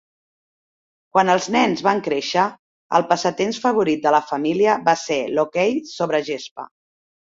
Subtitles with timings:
[1.17, 2.45] Quan els nens van créixer,
[2.99, 6.67] el passatemps favorit de la família va ser l'hoquei sobre gespa.